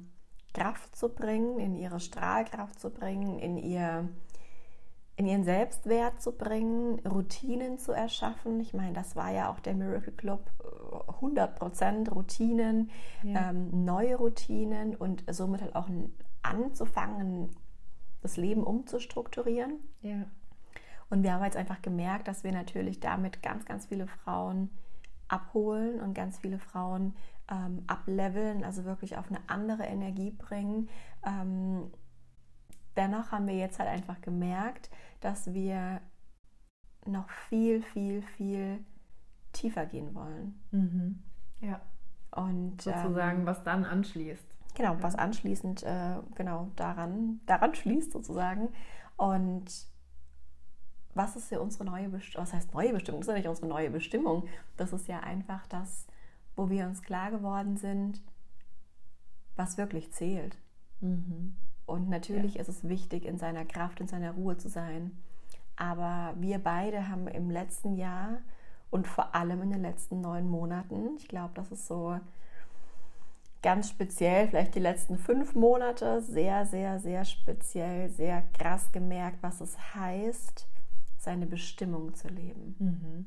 Kraft 0.53 0.95
zu 0.95 1.09
bringen, 1.09 1.59
in 1.59 1.75
ihre 1.75 1.99
Strahlkraft 1.99 2.79
zu 2.79 2.89
bringen, 2.89 3.39
in 3.39 3.57
ihr 3.57 4.09
in 5.17 5.27
ihren 5.27 5.43
Selbstwert 5.45 6.21
zu 6.21 6.33
bringen, 6.33 6.99
Routinen 7.07 7.77
zu 7.77 7.93
erschaffen. 7.93 8.59
Ich 8.59 8.73
meine, 8.73 8.93
das 8.93 9.15
war 9.15 9.31
ja 9.31 9.49
auch 9.49 9.59
der 9.61 9.73
Miracle 9.73 10.11
Club, 10.13 10.51
äh, 10.61 11.11
100% 11.21 12.11
Routinen, 12.11 12.89
Ja. 13.23 13.49
ähm, 13.51 13.85
neue 13.85 14.17
Routinen 14.17 14.95
und 14.95 15.23
somit 15.31 15.61
halt 15.61 15.75
auch 15.75 15.87
anzufangen, 16.43 17.49
das 18.21 18.37
Leben 18.37 18.63
umzustrukturieren. 18.63 19.79
Ja, 20.01 20.25
Und 21.09 21.21
wir 21.23 21.33
haben 21.33 21.43
jetzt 21.43 21.57
einfach 21.57 21.81
gemerkt, 21.81 22.27
dass 22.27 22.43
wir 22.43 22.51
natürlich 22.51 22.99
damit 22.99 23.41
ganz, 23.43 23.65
ganz 23.65 23.85
viele 23.85 24.07
Frauen 24.07 24.69
abholen 25.27 26.01
und 26.01 26.13
ganz 26.13 26.39
viele 26.39 26.57
Frauen 26.59 27.15
ähm, 27.49 27.83
ableveln, 27.87 28.63
also 28.63 28.85
wirklich 28.85 29.17
auf 29.17 29.29
eine 29.29 29.39
andere 29.47 29.83
Energie 29.83 30.31
bringen. 30.31 30.89
Ähm, 31.25 31.91
dennoch 32.95 33.31
haben 33.31 33.47
wir 33.47 33.55
jetzt 33.55 33.79
halt 33.79 33.89
einfach 33.89 34.21
gemerkt, 34.21 34.89
dass 35.21 35.53
wir 35.53 36.01
noch 37.05 37.29
viel, 37.49 37.81
viel, 37.81 38.21
viel 38.21 38.79
tiefer 39.51 39.85
gehen 39.85 40.13
wollen. 40.15 40.59
mhm. 40.71 41.23
ja. 41.61 41.79
Und 42.31 42.81
sozusagen, 42.81 43.41
ähm, 43.41 43.45
was 43.45 43.63
dann 43.63 43.85
anschließt. 43.85 44.45
Genau, 44.75 44.97
was 44.99 45.15
anschließend 45.15 45.83
äh, 45.83 46.17
genau 46.35 46.69
daran, 46.75 47.39
daran 47.45 47.73
schließt 47.73 48.11
sozusagen. 48.11 48.69
Und 49.15 49.87
was 51.13 51.37
ist 51.37 51.49
ja 51.49 51.59
unsere 51.59 51.85
neue 51.85 52.09
Bestimmung? 52.09 52.45
Was 52.45 52.53
heißt 52.53 52.73
neue 52.73 52.91
Bestimmung? 52.91 53.21
Das 53.21 53.29
ist 53.29 53.31
ja 53.31 53.37
nicht 53.37 53.47
unsere 53.47 53.67
neue 53.67 53.89
Bestimmung. 53.89 54.49
Das 54.75 54.91
ist 54.91 55.07
ja 55.07 55.21
einfach 55.21 55.65
das, 55.67 56.07
wo 56.57 56.69
wir 56.69 56.85
uns 56.87 57.01
klar 57.01 57.31
geworden 57.31 57.77
sind, 57.77 58.21
was 59.55 59.77
wirklich 59.77 60.11
zählt. 60.11 60.57
Mhm. 60.99 61.55
Und 61.85 62.09
natürlich 62.09 62.57
ist 62.57 62.69
es 62.69 62.87
wichtig, 62.87 63.25
in 63.25 63.37
seiner 63.37 63.65
Kraft, 63.65 63.99
in 63.99 64.07
seiner 64.07 64.31
Ruhe 64.31 64.57
zu 64.57 64.69
sein. 64.69 65.11
Aber 65.75 66.33
wir 66.37 66.59
beide 66.59 67.09
haben 67.09 67.27
im 67.27 67.49
letzten 67.49 67.95
Jahr 67.95 68.39
und 68.89 69.07
vor 69.07 69.35
allem 69.35 69.61
in 69.61 69.71
den 69.71 69.81
letzten 69.81 70.21
neun 70.21 70.49
Monaten, 70.49 71.17
ich 71.17 71.27
glaube, 71.27 71.53
das 71.53 71.71
ist 71.71 71.87
so 71.87 72.19
ganz 73.61 73.89
speziell, 73.89 74.47
vielleicht 74.47 74.75
die 74.75 74.79
letzten 74.79 75.17
fünf 75.17 75.55
Monate, 75.55 76.21
sehr, 76.21 76.65
sehr, 76.65 76.99
sehr 76.99 77.25
speziell, 77.25 78.09
sehr 78.09 78.43
krass 78.53 78.91
gemerkt, 78.91 79.39
was 79.41 79.59
es 79.59 79.95
heißt, 79.95 80.67
seine 81.17 81.47
Bestimmung 81.47 82.13
zu 82.13 82.27
leben. 82.27 82.75
Mhm. 82.77 83.25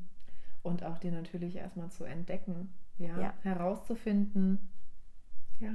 Und 0.62 0.84
auch 0.84 0.98
die 0.98 1.10
natürlich 1.10 1.56
erstmal 1.56 1.90
zu 1.90 2.04
entdecken, 2.04 2.72
ja, 2.98 3.18
ja. 3.18 3.34
herauszufinden, 3.42 4.58
ja. 5.58 5.72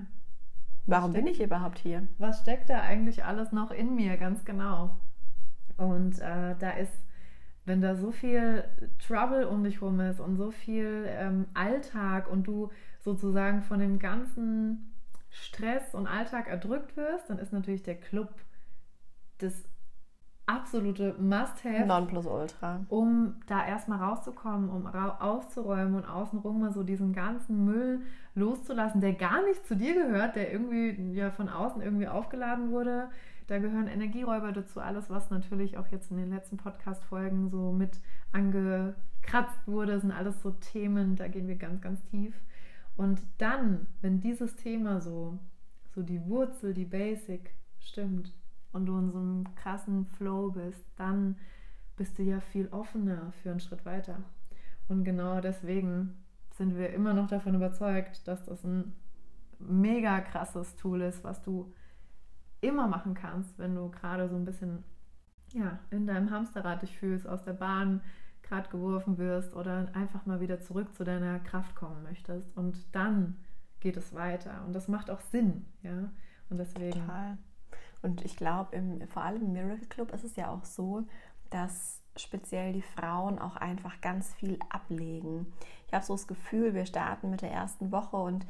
Warum 0.86 1.12
steckt, 1.12 1.26
bin 1.26 1.34
ich 1.34 1.42
überhaupt 1.42 1.80
hier? 1.80 2.08
Was 2.18 2.42
steckt 2.42 2.70
da 2.70 2.82
eigentlich 2.82 3.24
alles 3.24 3.52
noch 3.52 3.72
in 3.72 3.96
mir, 3.96 4.18
ganz 4.18 4.44
genau? 4.46 4.98
Und 5.78 6.20
äh, 6.20 6.56
da 6.60 6.72
ist, 6.72 6.94
wenn 7.66 7.82
da 7.82 7.96
so 7.96 8.12
viel 8.12 8.64
Trouble 9.06 9.48
um 9.48 9.64
dich 9.64 9.82
rum 9.82 10.00
ist 10.00 10.20
und 10.20 10.36
so 10.36 10.52
viel 10.52 11.06
ähm, 11.08 11.48
Alltag 11.54 12.30
und 12.30 12.48
du 12.48 12.70
sozusagen 13.00 13.62
von 13.62 13.80
dem 13.80 14.00
ganzen 14.00 14.94
Stress 15.30 15.96
und 15.96 16.08
Alltag 16.08 16.48
erdrückt 16.48 16.96
wirst, 16.96 17.30
dann 17.30 17.40
ist 17.40 17.54
natürlich 17.54 17.84
der 17.84 18.00
Club 18.00 18.30
das 19.40 19.54
absolute 20.46 21.16
Must-Have. 21.20 21.86
Nonplusultra. 21.86 22.86
Um 22.90 23.36
da 23.48 23.66
erstmal 23.66 24.00
rauszukommen, 24.00 24.70
um 24.70 24.86
ra 24.86 25.18
aufzuräumen 25.20 25.96
und 25.96 26.06
außenrum 26.06 26.60
mal 26.60 26.74
so 26.74 26.84
diesen 26.84 27.14
ganzen 27.14 27.66
Müll 27.66 28.02
loszulassen, 28.36 29.02
der 29.02 29.14
gar 29.14 29.46
nicht 29.46 29.66
zu 29.66 29.76
dir 29.76 29.94
gehört, 29.94 30.36
der 30.36 30.52
irgendwie 30.52 31.14
ja 31.14 31.32
von 31.32 31.50
außen 31.50 31.82
irgendwie 31.82 32.08
aufgeladen 32.08 32.72
wurde. 32.72 33.10
Da 33.48 33.60
gehören 33.60 33.88
Energieräuber 33.88 34.52
dazu, 34.52 34.80
alles, 34.80 35.10
was 35.10 35.30
natürlich 35.30 35.78
auch 35.78 35.88
jetzt 35.88 36.12
in 36.12 36.18
den 36.18 36.30
letzten 36.30 36.58
Podcast-Folgen 36.58 37.50
so 37.50 37.72
mit 37.72 38.00
angekratzt 38.32 39.68
wurde, 39.68 40.00
sind 40.00 40.12
alles 40.12 40.42
so 40.42 40.52
Themen, 40.52 41.16
da 41.16 41.28
gehen 41.28 41.48
wir 41.48 41.56
ganz, 41.56 41.82
ganz 41.82 42.04
tief. 42.06 42.34
Und 42.96 43.22
dann, 43.38 43.88
wenn 44.02 44.22
dieses 44.22 44.56
Thema 44.56 45.02
so, 45.02 45.40
so 45.94 46.04
die 46.04 46.26
Wurzel, 46.26 46.74
die 46.74 46.86
Basic 46.86 47.54
stimmt 47.80 48.32
und 48.74 48.86
du 48.86 48.98
in 48.98 49.12
so 49.12 49.20
einem 49.20 49.56
krassen 49.56 50.06
Flow 50.08 50.52
bist, 50.52 50.86
dann 50.98 51.38
bist 51.96 52.18
du 52.18 52.24
ja 52.24 52.40
viel 52.40 52.68
offener 52.70 53.32
für 53.42 53.52
einen 53.52 53.60
Schritt 53.60 53.86
weiter. 53.86 54.18
Und 54.88 55.04
genau 55.04 55.40
deswegen 55.40 56.24
sind 56.52 56.76
wir 56.76 56.92
immer 56.92 57.14
noch 57.14 57.28
davon 57.28 57.56
überzeugt, 57.56 58.28
dass 58.28 58.44
das 58.44 58.64
ein 58.64 58.94
mega 59.60 60.20
krasses 60.22 60.76
Tool 60.76 61.02
ist, 61.02 61.24
was 61.24 61.42
du 61.42 61.74
immer 62.62 62.88
machen 62.88 63.14
kannst, 63.14 63.58
wenn 63.60 63.76
du 63.76 63.90
gerade 63.90 64.28
so 64.28 64.36
ein 64.36 64.46
bisschen 64.46 64.84
ja, 65.52 65.80
in 65.92 66.08
deinem 66.08 66.32
Hamsterrad 66.32 66.82
dich 66.82 66.98
fühlst, 66.98 67.28
aus 67.28 67.44
der 67.44 67.54
Bahn 67.54 68.02
gerade 68.42 68.70
geworfen 68.70 69.18
wirst 69.18 69.56
oder 69.56 69.90
einfach 69.94 70.26
mal 70.26 70.40
wieder 70.40 70.60
zurück 70.60 70.94
zu 70.96 71.04
deiner 71.04 71.40
Kraft 71.40 71.76
kommen 71.76 72.04
möchtest. 72.04 72.56
Und 72.58 72.94
dann 72.94 73.38
geht 73.80 73.98
es 73.98 74.14
weiter. 74.14 74.64
Und 74.66 74.74
das 74.74 74.88
macht 74.88 75.10
auch 75.10 75.22
Sinn, 75.22 75.66
ja. 75.82 76.12
Und 76.50 76.58
deswegen. 76.58 77.00
Total. 77.00 77.38
Und 78.04 78.24
ich 78.24 78.36
glaube, 78.36 78.80
vor 79.08 79.24
allem 79.24 79.42
im 79.42 79.54
Miracle 79.54 79.88
Club 79.88 80.14
ist 80.14 80.24
es 80.24 80.36
ja 80.36 80.52
auch 80.52 80.66
so, 80.66 81.04
dass 81.50 82.02
speziell 82.16 82.74
die 82.74 82.82
Frauen 82.82 83.40
auch 83.40 83.56
einfach 83.56 84.02
ganz 84.02 84.34
viel 84.36 84.60
ablegen. 84.70 85.52
Ich 85.88 85.94
habe 85.94 86.06
so 86.06 86.14
das 86.14 86.28
Gefühl, 86.28 86.76
wir 86.76 86.86
starten 86.86 87.32
mit 87.32 87.42
der 87.42 87.52
ersten 87.52 87.92
Woche 87.92 88.18
und 88.18 88.46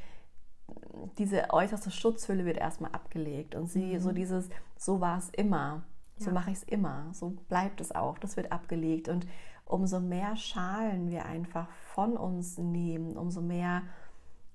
diese 1.17 1.51
äußerste 1.51 1.91
Schutzhülle 1.91 2.45
wird 2.45 2.57
erstmal 2.57 2.91
abgelegt 2.91 3.55
und 3.55 3.67
sie 3.67 3.95
mhm. 3.95 3.99
so 3.99 4.11
dieses 4.11 4.49
so 4.77 5.01
war 5.01 5.17
es 5.17 5.29
immer, 5.29 5.83
so 6.17 6.27
ja. 6.27 6.33
mache 6.33 6.51
ich 6.51 6.57
es 6.57 6.63
immer, 6.63 7.09
so 7.13 7.31
bleibt 7.47 7.79
es 7.81 7.93
auch, 7.93 8.17
das 8.17 8.37
wird 8.37 8.51
abgelegt 8.51 9.07
und 9.07 9.27
umso 9.65 9.99
mehr 9.99 10.35
Schalen 10.35 11.09
wir 11.09 11.25
einfach 11.25 11.69
von 11.93 12.17
uns 12.17 12.57
nehmen, 12.57 13.17
umso 13.17 13.41
mehr 13.41 13.83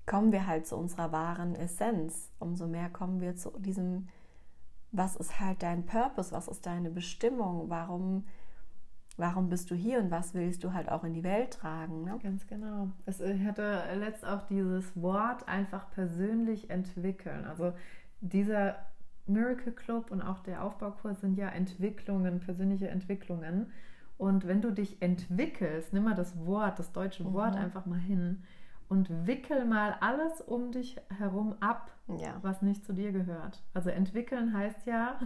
kommen 0.05 0.31
wir 0.31 0.47
halt 0.47 0.67
zu 0.67 0.75
unserer 0.75 1.11
wahren 1.11 1.55
Essenz, 1.55 2.31
umso 2.39 2.67
mehr 2.67 2.89
kommen 2.89 3.21
wir 3.21 3.35
zu 3.35 3.51
diesem, 3.59 4.07
was 4.91 5.15
ist 5.15 5.39
halt 5.39 5.61
dein 5.61 5.85
Purpose, 5.85 6.31
was 6.31 6.47
ist 6.47 6.65
deine 6.65 6.89
Bestimmung, 6.89 7.69
warum, 7.69 8.25
warum 9.17 9.49
bist 9.49 9.69
du 9.69 9.75
hier 9.75 9.99
und 9.99 10.11
was 10.11 10.33
willst 10.33 10.63
du 10.63 10.73
halt 10.73 10.89
auch 10.89 11.03
in 11.03 11.13
die 11.13 11.23
Welt 11.23 11.51
tragen. 11.51 12.03
Ne? 12.03 12.19
Ganz 12.21 12.47
genau. 12.47 12.89
Es 13.05 13.21
äh, 13.21 13.37
hatte 13.45 13.83
letzt 13.95 14.25
auch 14.25 14.43
dieses 14.47 14.99
Wort 14.99 15.47
einfach 15.47 15.91
persönlich 15.91 16.69
entwickeln. 16.69 17.45
Also 17.45 17.73
dieser 18.21 18.77
Miracle 19.27 19.71
Club 19.71 20.11
und 20.11 20.21
auch 20.21 20.39
der 20.39 20.63
Aufbaukurs 20.63 21.21
sind 21.21 21.37
ja 21.37 21.49
Entwicklungen, 21.49 22.39
persönliche 22.39 22.89
Entwicklungen. 22.89 23.71
Und 24.17 24.47
wenn 24.47 24.61
du 24.61 24.71
dich 24.71 25.01
entwickelst, 25.01 25.93
nimm 25.93 26.03
mal 26.03 26.15
das 26.15 26.45
Wort, 26.45 26.79
das 26.79 26.91
deutsche 26.91 27.23
mhm. 27.23 27.33
Wort 27.33 27.55
einfach 27.55 27.85
mal 27.85 27.99
hin 27.99 28.43
und 28.89 29.27
wickel 29.27 29.65
mal 29.65 29.95
alles 30.01 30.41
um 30.41 30.71
dich 30.71 30.99
herum 31.17 31.55
ab, 31.59 31.91
ja. 32.07 32.37
was 32.41 32.61
nicht 32.61 32.83
zu 32.83 32.93
dir 32.93 33.11
gehört. 33.11 33.63
Also 33.73 33.89
entwickeln 33.89 34.53
heißt 34.53 34.85
ja, 34.85 35.19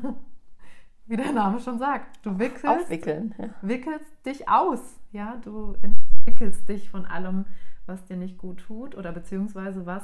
wie 1.05 1.17
der 1.17 1.31
Name 1.31 1.59
schon 1.59 1.79
sagt, 1.79 2.25
du 2.25 2.37
wickelst, 2.37 2.65
Aufwickeln. 2.65 3.33
wickelst 3.61 4.25
dich 4.25 4.47
aus. 4.47 4.99
Ja, 5.11 5.37
du 5.37 5.75
entwickelst 5.81 6.67
dich 6.69 6.89
von 6.89 7.05
allem, 7.05 7.45
was 7.85 8.05
dir 8.05 8.17
nicht 8.17 8.37
gut 8.37 8.59
tut 8.59 8.95
oder 8.95 9.11
beziehungsweise 9.11 9.85
was 9.85 10.03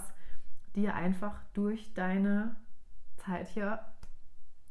dir 0.76 0.96
einfach 0.96 1.42
durch 1.54 1.94
deine 1.94 2.56
Zeit 3.18 3.48
hier, 3.50 3.80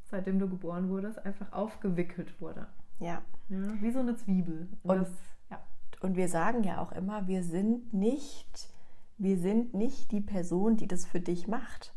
seitdem 0.05 0.39
du 0.39 0.49
geboren 0.49 0.89
wurdest, 0.89 1.25
einfach 1.25 1.53
aufgewickelt 1.53 2.41
wurde. 2.41 2.67
Ja. 2.99 3.23
ja 3.49 3.59
wie 3.81 3.91
so 3.91 4.01
eine 4.01 4.17
Zwiebel. 4.17 4.69
Und, 4.83 4.91
und, 4.91 5.01
das, 5.01 5.11
ja. 5.51 5.61
und 6.01 6.17
wir 6.17 6.29
sagen 6.29 6.65
ja 6.65 6.79
auch 6.79 6.93
immer, 6.93 7.27
wir 7.27 7.43
sind 7.43 7.93
nicht, 7.93 8.71
wir 9.19 9.37
sind 9.39 9.75
nicht 9.75 10.13
die 10.13 10.21
Person, 10.21 10.77
die 10.77 10.87
das 10.87 11.05
für 11.05 11.21
dich 11.21 11.49
macht. 11.49 11.93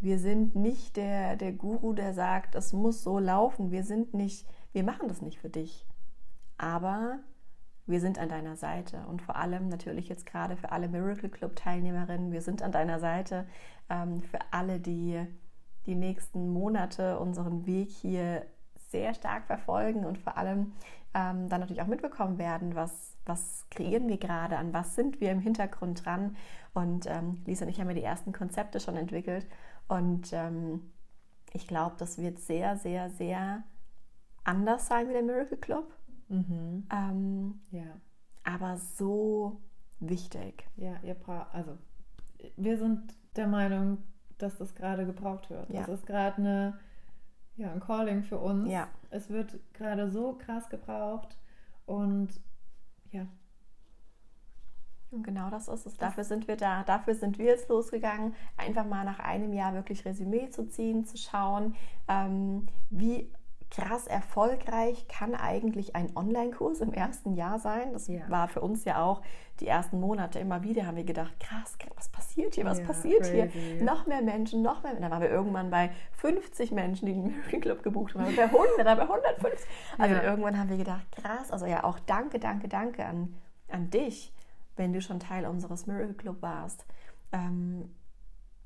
Wir 0.00 0.18
sind 0.18 0.54
nicht 0.54 0.96
der, 0.96 1.36
der 1.36 1.52
Guru, 1.52 1.94
der 1.94 2.12
sagt, 2.12 2.54
es 2.54 2.74
muss 2.74 3.02
so 3.02 3.18
laufen. 3.18 3.70
Wir 3.70 3.82
sind 3.82 4.12
nicht, 4.12 4.46
wir 4.72 4.84
machen 4.84 5.08
das 5.08 5.22
nicht 5.22 5.38
für 5.38 5.48
dich. 5.48 5.86
Aber 6.58 7.18
wir 7.86 8.00
sind 8.00 8.18
an 8.18 8.28
deiner 8.28 8.56
Seite 8.56 9.06
und 9.08 9.22
vor 9.22 9.36
allem 9.36 9.68
natürlich 9.68 10.08
jetzt 10.08 10.26
gerade 10.26 10.56
für 10.56 10.72
alle 10.72 10.88
Miracle 10.88 11.30
Club 11.30 11.56
Teilnehmerinnen, 11.56 12.32
wir 12.32 12.42
sind 12.42 12.62
an 12.62 12.72
deiner 12.72 12.98
Seite 12.98 13.46
ähm, 13.88 14.22
für 14.22 14.40
alle, 14.50 14.80
die 14.80 15.24
die 15.86 15.94
nächsten 15.94 16.50
Monate 16.52 17.18
unseren 17.18 17.64
Weg 17.64 17.90
hier 17.90 18.44
sehr 18.96 19.12
stark 19.12 19.44
verfolgen 19.44 20.06
und 20.06 20.16
vor 20.16 20.38
allem 20.38 20.72
ähm, 21.12 21.50
dann 21.50 21.60
natürlich 21.60 21.82
auch 21.82 21.86
mitbekommen 21.86 22.38
werden, 22.38 22.74
was, 22.74 23.14
was 23.26 23.66
kreieren 23.70 24.08
wir 24.08 24.16
gerade, 24.16 24.56
an 24.56 24.72
was 24.72 24.94
sind 24.94 25.20
wir 25.20 25.30
im 25.32 25.40
Hintergrund 25.40 26.04
dran. 26.04 26.36
Und 26.72 27.06
ähm, 27.06 27.42
Lisa 27.44 27.66
und 27.66 27.70
ich 27.70 27.78
haben 27.78 27.88
ja 27.88 27.94
die 27.94 28.02
ersten 28.02 28.32
Konzepte 28.32 28.80
schon 28.80 28.96
entwickelt 28.96 29.46
und 29.86 30.32
ähm, 30.32 30.92
ich 31.52 31.66
glaube, 31.66 31.96
das 31.98 32.18
wird 32.18 32.38
sehr, 32.38 32.76
sehr, 32.78 33.10
sehr 33.10 33.64
anders 34.44 34.86
sein 34.86 35.08
wie 35.08 35.12
der 35.12 35.22
Miracle 35.22 35.58
Club. 35.58 35.92
Mhm. 36.28 36.86
Ähm, 36.90 37.60
ja. 37.70 38.00
Aber 38.44 38.78
so 38.78 39.60
wichtig. 40.00 40.66
Ja, 40.76 40.96
ihr 41.02 41.14
braucht, 41.14 41.54
also 41.54 41.76
wir 42.56 42.78
sind 42.78 43.14
der 43.36 43.46
Meinung, 43.46 43.98
dass 44.38 44.56
das 44.56 44.74
gerade 44.74 45.04
gebraucht 45.04 45.50
wird. 45.50 45.68
Ja. 45.70 45.80
Das 45.80 45.88
ist 45.88 46.06
gerade 46.06 46.36
eine 46.38 46.78
ja, 47.56 47.72
ein 47.72 47.80
Calling 47.80 48.22
für 48.22 48.38
uns. 48.38 48.70
Ja. 48.70 48.88
Es 49.10 49.30
wird 49.30 49.58
gerade 49.72 50.10
so 50.10 50.34
krass 50.34 50.68
gebraucht 50.68 51.38
und 51.86 52.28
ja. 53.10 53.26
Und 55.10 55.22
genau 55.22 55.48
das 55.50 55.68
ist 55.68 55.86
es. 55.86 55.96
Dafür 55.96 56.24
sind 56.24 56.48
wir 56.48 56.56
da. 56.56 56.82
Dafür 56.82 57.14
sind 57.14 57.38
wir 57.38 57.46
jetzt 57.46 57.68
losgegangen, 57.68 58.34
einfach 58.56 58.84
mal 58.84 59.04
nach 59.04 59.20
einem 59.20 59.52
Jahr 59.52 59.72
wirklich 59.72 60.04
Resümee 60.04 60.50
zu 60.50 60.68
ziehen, 60.68 61.06
zu 61.06 61.16
schauen, 61.16 61.74
ähm, 62.08 62.66
wie 62.90 63.30
krass 63.76 64.06
erfolgreich 64.06 65.06
kann 65.06 65.34
eigentlich 65.34 65.94
ein 65.94 66.16
Online-Kurs 66.16 66.80
im 66.80 66.94
ersten 66.94 67.34
Jahr 67.34 67.58
sein. 67.58 67.92
Das 67.92 68.08
ja. 68.08 68.28
war 68.28 68.48
für 68.48 68.62
uns 68.62 68.84
ja 68.84 69.02
auch 69.02 69.20
die 69.60 69.66
ersten 69.66 70.00
Monate 70.00 70.38
immer 70.38 70.62
wieder, 70.62 70.86
haben 70.86 70.96
wir 70.96 71.04
gedacht, 71.04 71.38
krass, 71.40 71.76
was 71.94 72.08
passiert 72.08 72.54
hier, 72.54 72.64
was 72.64 72.78
ja, 72.78 72.86
passiert 72.86 73.22
crazy. 73.22 73.48
hier? 73.50 73.82
Noch 73.82 74.06
mehr 74.06 74.22
Menschen, 74.22 74.62
noch 74.62 74.82
mehr. 74.82 74.94
Dann 74.94 75.10
waren 75.10 75.20
wir 75.20 75.30
irgendwann 75.30 75.70
bei 75.70 75.90
50 76.12 76.72
Menschen, 76.72 77.06
die 77.06 77.12
den 77.12 77.36
Mary 77.36 77.60
Club 77.60 77.82
gebucht 77.82 78.14
haben, 78.14 78.34
bei 78.34 78.44
100, 78.44 78.78
dann 78.78 78.96
bei 78.96 79.02
150. 79.02 79.68
Also 79.98 80.14
ja. 80.14 80.22
irgendwann 80.22 80.58
haben 80.58 80.70
wir 80.70 80.78
gedacht, 80.78 81.06
krass, 81.12 81.50
also 81.50 81.66
ja 81.66 81.84
auch 81.84 81.98
danke, 82.00 82.38
danke, 82.38 82.68
danke 82.68 83.04
an, 83.04 83.34
an 83.68 83.90
dich, 83.90 84.32
wenn 84.76 84.94
du 84.94 85.02
schon 85.02 85.20
Teil 85.20 85.44
unseres 85.44 85.86
Miracle 85.86 86.14
Club 86.14 86.40
warst. 86.40 86.86
Ähm, 87.32 87.94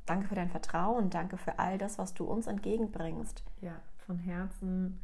danke 0.06 0.28
für 0.28 0.36
dein 0.36 0.50
Vertrauen, 0.50 1.10
danke 1.10 1.36
für 1.36 1.58
all 1.58 1.78
das, 1.78 1.98
was 1.98 2.14
du 2.14 2.24
uns 2.24 2.46
entgegenbringst. 2.46 3.42
Ja 3.60 3.80
von 4.10 4.18
Herzen 4.18 4.98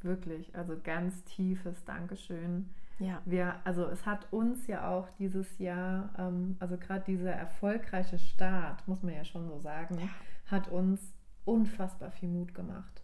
wirklich, 0.00 0.56
also 0.56 0.74
ganz 0.82 1.24
tiefes 1.24 1.84
Dankeschön. 1.84 2.70
Ja. 2.98 3.20
Wir, 3.26 3.56
also 3.64 3.84
es 3.84 4.06
hat 4.06 4.32
uns 4.32 4.66
ja 4.66 4.88
auch 4.88 5.10
dieses 5.18 5.58
Jahr, 5.58 6.08
ähm, 6.16 6.56
also 6.58 6.78
gerade 6.78 7.04
dieser 7.04 7.32
erfolgreiche 7.32 8.18
Start, 8.18 8.88
muss 8.88 9.02
man 9.02 9.14
ja 9.14 9.26
schon 9.26 9.46
so 9.46 9.58
sagen, 9.58 9.98
ja. 9.98 10.08
hat 10.46 10.68
uns 10.68 11.12
unfassbar 11.44 12.10
viel 12.12 12.30
Mut 12.30 12.54
gemacht. 12.54 13.02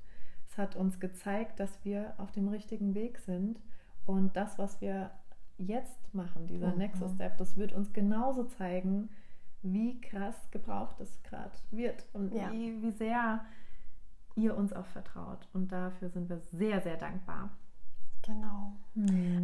Es 0.49 0.57
hat 0.57 0.75
uns 0.75 1.01
gezeigt, 1.01 1.61
dass 1.61 1.85
wir 1.85 2.15
auf 2.17 2.33
dem 2.33 2.49
richtigen 2.49 2.95
Weg 2.95 3.19
sind 3.19 3.61
und 4.07 4.37
das, 4.39 4.59
was 4.59 4.81
wir 4.81 5.11
jetzt 5.59 6.15
machen, 6.15 6.47
dieser 6.47 6.73
mhm. 6.73 6.79
Nexus 6.79 7.13
Step, 7.13 7.37
das 7.37 7.59
wird 7.59 7.75
uns 7.75 7.93
genauso 7.93 8.45
zeigen, 8.45 9.11
wie 9.61 10.01
krass 10.01 10.51
gebraucht 10.51 10.99
es 11.01 11.23
gerade 11.25 11.53
wird 11.73 12.07
und 12.15 12.33
Ja. 12.33 12.51
wie, 12.53 12.81
wie 12.81 12.93
sehr 12.93 13.45
ihr 14.37 14.57
uns 14.57 14.73
auch 14.73 14.87
vertraut. 14.87 15.49
Und 15.53 15.73
dafür 15.73 16.09
sind 16.11 16.29
wir 16.29 16.39
sehr, 16.39 16.81
sehr 16.81 16.97
dankbar. 16.97 17.51
Genau. 18.23 18.73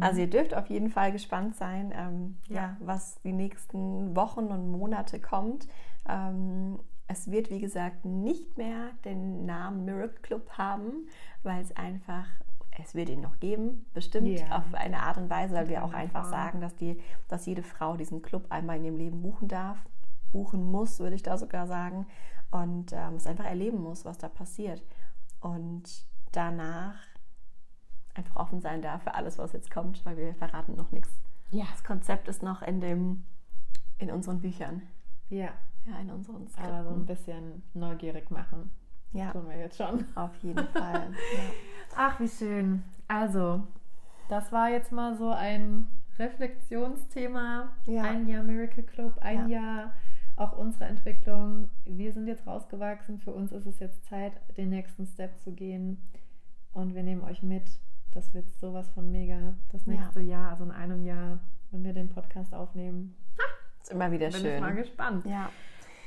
Also 0.01 0.19
ihr 0.21 0.29
dürft 0.29 0.53
auf 0.53 0.67
jeden 0.67 0.89
Fall 0.89 1.11
gespannt 1.11 1.55
sein, 1.55 1.93
ähm, 1.95 2.37
ja. 2.49 2.55
Ja. 2.55 2.77
was 2.81 3.19
die 3.21 3.31
nächsten 3.31 4.15
Wochen 4.15 4.45
und 4.47 4.71
Monate 4.71 5.19
kommt. 5.19 5.67
Ähm, 6.07 6.79
es 7.07 7.31
wird, 7.31 7.49
wie 7.49 7.59
gesagt, 7.59 8.05
nicht 8.05 8.57
mehr 8.57 8.89
den 9.05 9.45
Namen 9.45 9.85
Miracle 9.85 10.19
Club 10.21 10.49
haben, 10.57 11.07
weil 11.43 11.61
es 11.61 11.75
einfach, 11.77 12.25
es 12.81 12.93
wird 12.95 13.09
ihn 13.09 13.21
noch 13.21 13.39
geben, 13.39 13.85
bestimmt 13.93 14.27
Ja. 14.39 14.57
auf 14.57 14.73
eine 14.73 14.99
Art 15.01 15.17
und 15.17 15.29
Weise, 15.29 15.55
weil 15.55 15.69
wir 15.69 15.83
auch 15.85 15.93
einfach 15.93 16.25
sagen, 16.25 16.59
dass, 16.59 16.75
die, 16.75 16.99
dass 17.29 17.45
jede 17.45 17.63
Frau 17.63 17.95
diesen 17.95 18.21
Club 18.21 18.47
einmal 18.49 18.77
in 18.77 18.85
ihrem 18.85 18.97
Leben 18.97 19.21
buchen 19.21 19.47
darf, 19.47 19.77
buchen 20.33 20.69
muss, 20.69 20.99
würde 20.99 21.15
ich 21.15 21.23
da 21.23 21.37
sogar 21.37 21.65
sagen, 21.67 22.05
und 22.51 22.91
ähm, 22.91 23.15
es 23.15 23.25
einfach 23.25 23.45
erleben 23.45 23.79
muss, 23.81 24.03
was 24.03 24.17
da 24.17 24.27
passiert. 24.27 24.83
Und 25.39 26.05
danach 26.33 26.95
einfach 28.15 28.35
offen 28.35 28.59
sein 28.61 28.81
darf 28.81 29.03
für 29.03 29.15
alles, 29.15 29.37
was 29.37 29.53
jetzt 29.53 29.71
kommt, 29.71 30.05
weil 30.05 30.17
wir 30.17 30.35
verraten 30.35 30.75
noch 30.75 30.91
nichts. 30.91 31.17
Ja. 31.51 31.65
Das 31.71 31.83
Konzept 31.83 32.27
ist 32.27 32.43
noch 32.43 32.61
in 32.61 32.81
dem 32.81 33.23
in 33.99 34.11
unseren 34.11 34.41
Büchern, 34.41 34.81
Ja, 35.29 35.49
ja, 35.85 35.99
in 36.01 36.09
unseren 36.11 36.47
aber 36.57 36.83
so 36.83 36.89
ein 36.89 37.03
Skripten. 37.03 37.05
bisschen 37.05 37.63
neugierig 37.73 38.29
machen. 38.31 38.71
Ja, 39.13 39.31
Tun 39.31 39.47
wir 39.47 39.57
jetzt 39.57 39.77
schon. 39.77 40.03
auf 40.15 40.35
jeden 40.41 40.67
Fall. 40.69 41.11
Ja. 41.37 41.43
Ach, 41.95 42.19
wie 42.19 42.27
schön. 42.27 42.83
Also, 43.07 43.63
das 44.29 44.51
war 44.51 44.69
jetzt 44.69 44.91
mal 44.91 45.15
so 45.15 45.29
ein 45.29 45.85
Reflexionsthema. 46.17 47.69
Ja. 47.85 48.03
Ein 48.03 48.27
Jahr 48.27 48.43
Miracle 48.43 48.83
Club, 48.83 49.17
ein 49.21 49.47
Ja. 49.49 49.59
Jahr 49.61 49.93
auch 50.35 50.57
unsere 50.57 50.85
Entwicklung. 50.85 51.69
Wir 51.85 52.11
sind 52.11 52.27
jetzt 52.27 52.47
rausgewachsen. 52.47 53.19
Für 53.19 53.31
uns 53.31 53.51
ist 53.51 53.65
es 53.65 53.79
jetzt 53.79 54.05
Zeit, 54.05 54.33
den 54.57 54.69
nächsten 54.69 55.05
Step 55.05 55.37
zu 55.39 55.51
gehen. 55.51 55.97
Und 56.73 56.95
wir 56.95 57.03
nehmen 57.03 57.21
euch 57.23 57.43
mit. 57.43 57.63
Das 58.11 58.33
wird 58.33 58.49
sowas 58.59 58.89
von 58.91 59.11
mega. 59.11 59.53
Das 59.71 59.85
Ja. 59.85 59.93
nächste 59.93 60.21
Jahr, 60.21 60.51
also 60.51 60.63
in 60.63 60.71
einem 60.71 61.03
Jahr, 61.03 61.39
wenn 61.71 61.83
wir 61.83 61.93
den 61.93 62.09
Podcast 62.09 62.53
aufnehmen. 62.53 63.15
Ist 63.81 63.91
immer 63.91 64.11
wieder 64.11 64.29
Bin 64.29 64.45
ich 64.45 64.59
mal 64.61 64.69
schön. 64.69 64.75
gespannt. 64.77 65.25
Ja. 65.25 65.49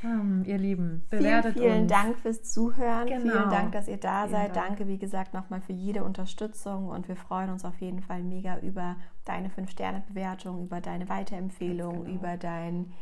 Ähm, 0.04 0.44
ihr 0.46 0.58
Lieben, 0.58 1.04
Vielen, 1.08 1.22
bewertet 1.22 1.54
vielen 1.54 1.82
uns. 1.82 1.92
Dank 1.92 2.18
fürs 2.18 2.42
Zuhören. 2.42 3.06
Genau. 3.06 3.32
Vielen 3.32 3.50
Dank, 3.50 3.72
dass 3.72 3.88
ihr 3.88 3.96
da 3.96 4.20
Vielen 4.22 4.30
seid. 4.32 4.56
Dank. 4.56 4.68
Danke, 4.68 4.88
wie 4.88 4.98
gesagt, 4.98 5.34
nochmal 5.34 5.60
für 5.62 5.72
jede 5.72 6.04
Unterstützung 6.04 6.88
und 6.88 7.08
wir 7.08 7.16
freuen 7.16 7.50
uns 7.50 7.64
auf 7.64 7.80
jeden 7.80 8.00
Fall 8.02 8.22
mega 8.22 8.58
über 8.58 8.96
deine 9.24 9.48
5-Sterne-Bewertung, 9.48 10.64
über 10.64 10.80
deine 10.80 11.08
Weiterempfehlung, 11.08 12.04
genau. 12.04 12.16
über 12.18 12.36
dein 12.36 12.92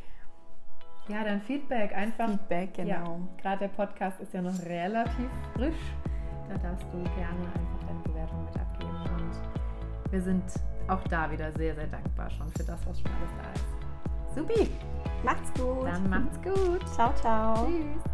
Ja, 1.08 1.22
dein 1.22 1.40
Feedback 1.42 1.94
einfach 1.94 2.28
Feedback. 2.28 2.74
Genau. 2.74 2.88
Ja, 2.88 3.18
gerade 3.42 3.58
der 3.58 3.68
Podcast 3.68 4.20
ist 4.20 4.32
ja 4.32 4.40
noch 4.40 4.58
relativ 4.64 5.28
frisch. 5.54 5.74
Da 6.48 6.56
darfst 6.58 6.86
du 6.92 6.98
gerne 7.02 7.46
einfach 7.54 7.86
deine 7.86 8.00
Bewertung 8.00 8.44
mit 8.44 8.56
abgeben. 8.56 8.96
Und 9.16 10.12
wir 10.12 10.22
sind 10.22 10.44
auch 10.88 11.02
da 11.08 11.30
wieder 11.30 11.52
sehr, 11.52 11.74
sehr 11.74 11.86
dankbar 11.86 12.30
schon 12.30 12.48
für 12.52 12.64
das, 12.64 12.86
was 12.86 13.00
schon 13.00 13.10
alles 13.10 13.30
da 13.42 13.52
ist. 13.52 14.34
Supi. 14.34 14.70
Macht's 15.22 15.52
gut. 15.60 15.86
Dann 15.86 16.08
macht's 16.08 16.40
gut. 16.42 16.86
Ciao, 16.88 17.12
ciao. 17.14 17.66
Tschüss. 17.66 18.13